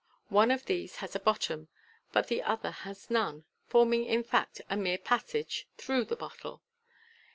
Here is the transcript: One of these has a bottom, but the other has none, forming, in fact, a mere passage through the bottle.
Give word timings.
One 0.29 0.49
of 0.49 0.65
these 0.65 0.95
has 0.95 1.15
a 1.15 1.19
bottom, 1.19 1.67
but 2.11 2.27
the 2.27 2.41
other 2.41 2.71
has 2.71 3.11
none, 3.11 3.45
forming, 3.67 4.03
in 4.03 4.23
fact, 4.23 4.59
a 4.67 4.75
mere 4.75 4.97
passage 4.97 5.67
through 5.77 6.05
the 6.05 6.15
bottle. 6.15 6.63